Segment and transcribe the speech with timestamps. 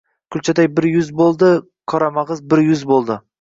[0.35, 1.51] kulchaday bir yuz bo‘ldi,
[1.93, 3.21] qoramag‘iz bir yuz bo‘ldi.